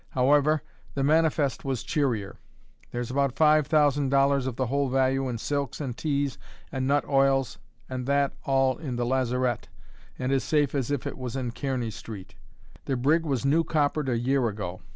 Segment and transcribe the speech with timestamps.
[0.09, 0.63] However,
[0.95, 2.39] the manifest was cheerier.
[2.89, 6.39] There's about five thousand dollars of the whole value in silks and teas
[6.71, 9.67] and nut oils and that, all in the lazarette,
[10.17, 12.33] and as safe as if it was in Kearney Street.
[12.85, 14.81] The brig was new coppered a year ago.